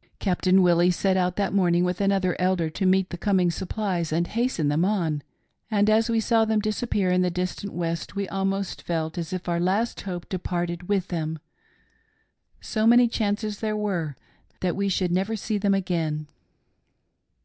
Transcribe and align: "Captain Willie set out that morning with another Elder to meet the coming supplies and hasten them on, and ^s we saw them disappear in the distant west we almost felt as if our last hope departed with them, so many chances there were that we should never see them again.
"Captain 0.20 0.62
Willie 0.62 0.92
set 0.92 1.16
out 1.16 1.34
that 1.34 1.52
morning 1.52 1.82
with 1.82 2.00
another 2.00 2.36
Elder 2.40 2.70
to 2.70 2.86
meet 2.86 3.10
the 3.10 3.18
coming 3.18 3.50
supplies 3.50 4.12
and 4.12 4.28
hasten 4.28 4.68
them 4.68 4.84
on, 4.84 5.20
and 5.68 5.88
^s 5.88 6.08
we 6.08 6.20
saw 6.20 6.44
them 6.44 6.60
disappear 6.60 7.10
in 7.10 7.22
the 7.22 7.28
distant 7.30 7.72
west 7.72 8.14
we 8.14 8.28
almost 8.28 8.82
felt 8.82 9.18
as 9.18 9.32
if 9.32 9.48
our 9.48 9.58
last 9.58 10.02
hope 10.02 10.28
departed 10.28 10.88
with 10.88 11.08
them, 11.08 11.40
so 12.60 12.86
many 12.86 13.08
chances 13.08 13.58
there 13.58 13.76
were 13.76 14.14
that 14.60 14.76
we 14.76 14.88
should 14.88 15.10
never 15.10 15.34
see 15.34 15.58
them 15.58 15.74
again. 15.74 16.28